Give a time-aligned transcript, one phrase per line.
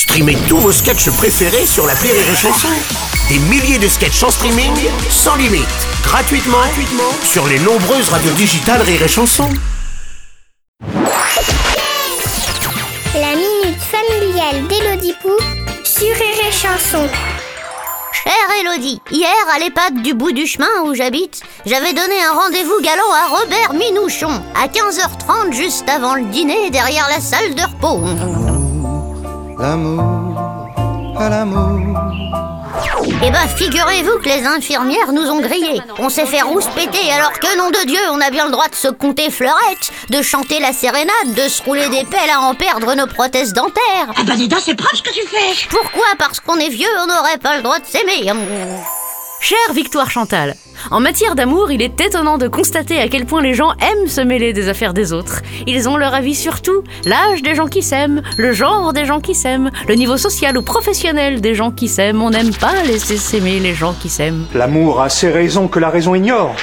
[0.00, 2.68] Streamez tous vos sketchs préférés sur la Rire et Chanson.
[3.28, 4.72] Des milliers de sketchs en streaming,
[5.10, 5.66] sans limite,
[6.02, 9.46] gratuitement, gratuitement sur les nombreuses radios digitales Rire et Chanson.
[13.12, 15.36] La minute familiale d'Élodie Pou
[15.84, 17.06] sur Rire et Chanson.
[18.24, 22.80] Chère Elodie, hier à l'EHPAD du bout du chemin où j'habite, j'avais donné un rendez-vous
[22.80, 28.49] galant à Robert Minouchon à 15h30 juste avant le dîner derrière la salle de repos.
[29.60, 30.36] L'amour,
[31.18, 31.96] à l'amour.
[33.22, 35.82] Eh ben, figurez-vous que les infirmières nous ont grillés.
[35.98, 38.74] On s'est fait rouspéter alors que, nom de Dieu, on a bien le droit de
[38.74, 42.94] se compter fleurette, de chanter la sérénade, de se rouler des pelles à en perdre
[42.94, 44.12] nos prothèses dentaires.
[44.16, 46.06] Ah bah dis donc, c'est propre ce que tu fais Pourquoi?
[46.18, 48.32] Parce qu'on est vieux, on n'aurait pas le droit de s'aimer.
[49.40, 50.54] Chère Victoire Chantal,
[50.90, 54.20] en matière d'amour, il est étonnant de constater à quel point les gens aiment se
[54.20, 55.42] mêler des affaires des autres.
[55.66, 59.20] Ils ont leur avis sur tout, l'âge des gens qui s'aiment, le genre des gens
[59.20, 62.22] qui s'aiment, le niveau social ou professionnel des gens qui s'aiment.
[62.22, 64.46] On n'aime pas laisser s'aimer les gens qui s'aiment.
[64.54, 66.54] L'amour a ses raisons que la raison ignore.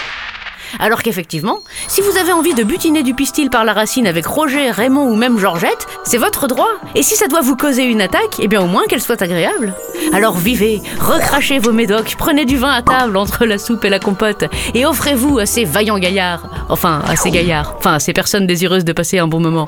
[0.79, 4.71] Alors qu'effectivement, si vous avez envie de butiner du pistil par la racine avec Roger,
[4.71, 6.69] Raymond ou même Georgette, c'est votre droit.
[6.95, 9.73] Et si ça doit vous causer une attaque, eh bien au moins qu'elle soit agréable.
[10.13, 13.99] Alors vivez, recrachez vos médocs, prenez du vin à table entre la soupe et la
[13.99, 18.47] compote, et offrez-vous à ces vaillants gaillards, enfin à ces gaillards, enfin à ces personnes
[18.47, 19.67] désireuses de passer un bon moment.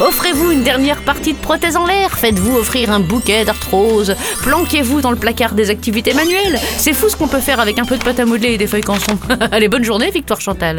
[0.00, 5.10] Offrez-vous une dernière partie de prothèse en l'air, faites-vous offrir un bouquet d'arthrose, planquez-vous dans
[5.10, 6.58] le placard des activités manuelles.
[6.78, 8.66] C'est fou ce qu'on peut faire avec un peu de pâte à modeler et des
[8.66, 9.18] feuilles canson.
[9.52, 10.78] Allez, bonne journée, Victoire Chantal.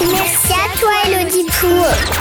[0.00, 2.17] Merci à toi, Élodie Pou.